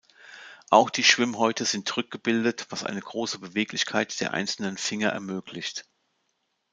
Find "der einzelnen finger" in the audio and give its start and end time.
4.19-5.09